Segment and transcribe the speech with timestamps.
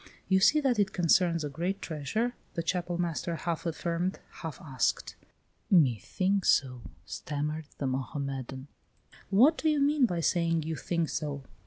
[0.27, 5.15] "You see that it concerns a great treasure?" the Chapel master half affirmed, half asked.
[5.69, 8.67] "Me think so," stammered the Mohammedan.
[9.29, 11.43] "What do you mean by saying you think so?